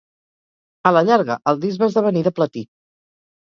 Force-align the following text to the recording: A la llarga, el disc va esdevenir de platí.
A 0.91 0.93
la 0.97 1.03
llarga, 1.09 1.37
el 1.53 1.61
disc 1.67 1.85
va 1.85 1.91
esdevenir 1.93 2.27
de 2.31 2.35
platí. 2.41 2.67